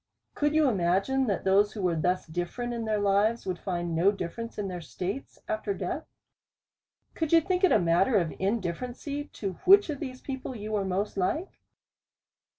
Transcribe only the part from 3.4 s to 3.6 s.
would